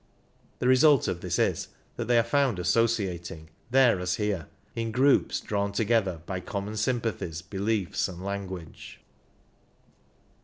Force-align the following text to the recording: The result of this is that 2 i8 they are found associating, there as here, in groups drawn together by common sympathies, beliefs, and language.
The 0.57 0.67
result 0.67 1.07
of 1.07 1.21
this 1.21 1.37
is 1.37 1.67
that 1.95 2.05
2 2.05 2.05
i8 2.05 2.07
they 2.07 2.17
are 2.17 2.23
found 2.23 2.57
associating, 2.57 3.49
there 3.69 3.99
as 3.99 4.15
here, 4.15 4.47
in 4.75 4.91
groups 4.91 5.39
drawn 5.39 5.71
together 5.71 6.21
by 6.25 6.39
common 6.39 6.75
sympathies, 6.75 7.43
beliefs, 7.43 8.07
and 8.07 8.25
language. 8.25 8.99